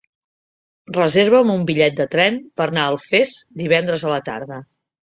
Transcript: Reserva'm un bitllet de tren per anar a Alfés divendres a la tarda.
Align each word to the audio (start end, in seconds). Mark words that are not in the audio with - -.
Reserva'm 0.97 1.53
un 1.57 1.69
bitllet 1.69 2.01
de 2.01 2.09
tren 2.17 2.41
per 2.59 2.69
anar 2.69 2.89
a 2.89 2.97
Alfés 2.97 3.39
divendres 3.65 4.11
a 4.11 4.19
la 4.19 4.23
tarda. 4.35 4.63